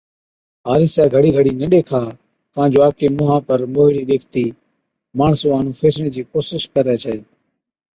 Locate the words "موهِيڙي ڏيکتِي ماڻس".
3.73-5.39